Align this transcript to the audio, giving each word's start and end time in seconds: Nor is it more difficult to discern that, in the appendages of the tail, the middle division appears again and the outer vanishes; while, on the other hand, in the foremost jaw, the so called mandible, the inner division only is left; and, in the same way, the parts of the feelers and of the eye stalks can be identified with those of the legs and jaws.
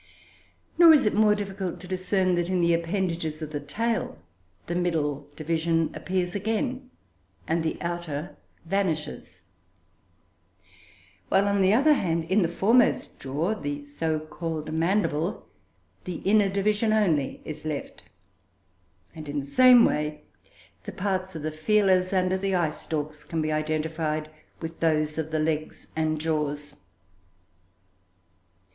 Nor 0.79 0.93
is 0.93 1.05
it 1.05 1.13
more 1.13 1.35
difficult 1.35 1.79
to 1.79 1.87
discern 1.87 2.33
that, 2.33 2.49
in 2.49 2.59
the 2.59 2.73
appendages 2.73 3.43
of 3.43 3.51
the 3.51 3.59
tail, 3.59 4.17
the 4.65 4.73
middle 4.73 5.27
division 5.35 5.91
appears 5.93 6.33
again 6.33 6.89
and 7.47 7.61
the 7.61 7.79
outer 7.83 8.35
vanishes; 8.65 9.43
while, 11.29 11.47
on 11.47 11.61
the 11.61 11.71
other 11.71 11.93
hand, 11.93 12.23
in 12.31 12.41
the 12.41 12.47
foremost 12.47 13.19
jaw, 13.19 13.53
the 13.53 13.85
so 13.85 14.19
called 14.19 14.73
mandible, 14.73 15.45
the 16.05 16.15
inner 16.25 16.49
division 16.49 16.91
only 16.91 17.39
is 17.45 17.63
left; 17.63 18.05
and, 19.13 19.29
in 19.29 19.39
the 19.39 19.45
same 19.45 19.85
way, 19.85 20.23
the 20.85 20.91
parts 20.91 21.35
of 21.35 21.43
the 21.43 21.51
feelers 21.51 22.11
and 22.11 22.33
of 22.33 22.41
the 22.41 22.55
eye 22.55 22.71
stalks 22.71 23.23
can 23.23 23.39
be 23.39 23.51
identified 23.51 24.31
with 24.61 24.79
those 24.79 25.19
of 25.19 25.29
the 25.29 25.37
legs 25.37 25.91
and 25.95 26.19
jaws. 26.19 26.73